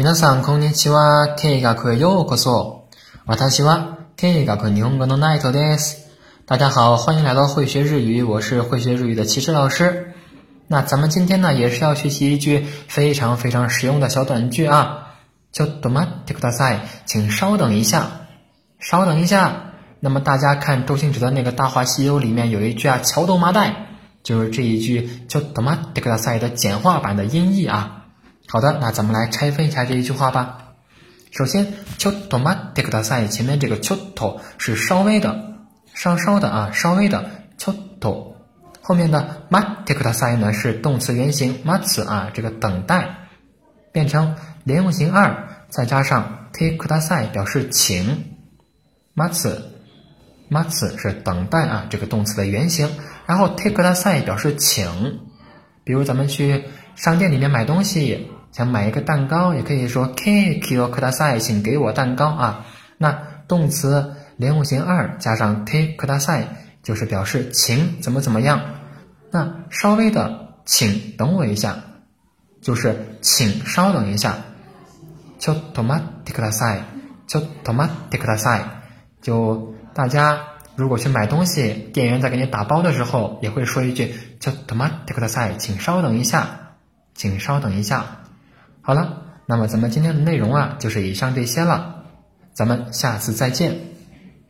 [0.00, 1.34] 皆さんこんにちは。
[1.36, 2.88] 経営学へようこそ。
[3.26, 6.08] 私は経営学日本語のナイトです。
[6.46, 10.14] 大家好，欢迎来到会学日语，我是会学日语的骑士老师。
[10.68, 15.14] 那咱们今天呢，也是要学习一句非常非常实用的小短句啊。
[15.52, 18.28] ちょっと待ってください，请稍等一下，
[18.78, 19.72] 稍等一下。
[20.00, 23.86] 那么大家看周星驰的那个《大话西游》里面有一句啊，桥头麻袋，
[24.22, 27.99] 就是这一句ちょっと待ってください的简化版的音译啊。
[28.50, 30.62] 好的，那咱们来拆分一下这一句话吧。
[31.32, 31.66] 首先，
[31.98, 35.36] ちょっと待ってください前面这个ちょっと是稍微的、
[35.92, 37.28] 稍稍的啊，稍微的
[37.58, 38.36] ちょっと。
[38.80, 43.08] 后面的待ってください呢是动词原形待つ啊，这个等待
[43.92, 48.36] 变成连用型二，再加上てください表示请。
[49.14, 49.60] 待つ
[50.48, 52.88] 待つ是等待啊，这个动词的原形。
[53.26, 55.18] 然后てください表示请。
[55.84, 58.30] 比如咱们去商店里面买东西。
[58.52, 62.66] 想买一个蛋糕，也可以说 cake o kudasai，请给我蛋糕啊。
[62.98, 63.12] 那
[63.46, 66.44] 动词连用型二加上 take kudasai，
[66.82, 68.60] 就是表示请怎么怎么样。
[69.30, 71.76] 那稍微的，请等我一下，
[72.62, 74.34] 就是请稍等一下。
[75.38, 76.80] ちょっと待ってください。
[77.26, 78.62] ちょっと待ってください。
[79.22, 80.38] 就大家
[80.76, 86.46] 如果去买东西，店员在给你打包的时候，也会说一句ちょっと待ってください，请稍等一下，
[87.14, 88.04] 请稍等一下。
[88.81, 92.03] 好了，那么咱们今天的内容啊，就是以上这些了，
[92.53, 93.90] 咱们下次再见。